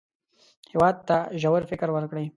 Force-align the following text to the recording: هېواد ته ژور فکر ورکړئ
هېواد 0.71 0.95
ته 1.07 1.17
ژور 1.41 1.61
فکر 1.71 1.87
ورکړئ 1.93 2.25